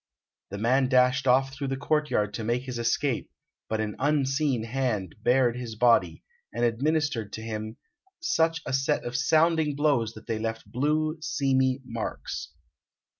[0.49, 3.29] The man dashed off through the courtyard to make his escape,
[3.69, 7.77] but an unseen hand bared his body, and administered to him
[8.19, 12.49] such a set of sounding blows that they left blue, seamy marks.